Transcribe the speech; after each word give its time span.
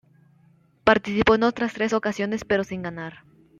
Participó 0.83 1.35
en 1.35 1.43
otras 1.43 1.73
tres 1.73 1.93
ocasiones 1.93 2.43
pero 2.43 2.63
sin 2.63 2.81
ganar. 2.81 3.19